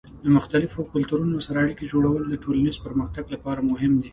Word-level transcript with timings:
د 0.23 0.25
مختلفو 0.37 0.89
کلتورونو 0.93 1.37
سره 1.45 1.57
اړیکې 1.63 1.89
جوړول 1.93 2.21
د 2.27 2.33
ټولنیز 2.43 2.75
پرمختګ 2.85 3.25
لپاره 3.33 3.65
مهم 3.71 3.93
دي. 4.01 4.09